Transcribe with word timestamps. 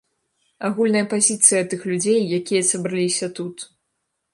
Агульная 0.69 1.03
пазіцыя 1.11 1.61
тых 1.75 1.87
людзей, 1.93 2.19
якія 2.41 2.67
сабраліся 2.71 3.35
тут. 3.41 3.73